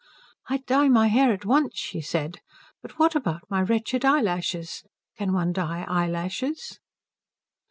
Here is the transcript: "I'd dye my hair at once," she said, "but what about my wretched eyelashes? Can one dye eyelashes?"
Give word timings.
"I'd 0.49 0.65
dye 0.65 0.87
my 0.87 1.09
hair 1.09 1.31
at 1.31 1.45
once," 1.45 1.77
she 1.77 2.01
said, 2.01 2.39
"but 2.81 2.97
what 2.97 3.13
about 3.13 3.41
my 3.51 3.61
wretched 3.61 4.03
eyelashes? 4.03 4.83
Can 5.19 5.31
one 5.31 5.53
dye 5.53 5.85
eyelashes?" 5.87 6.79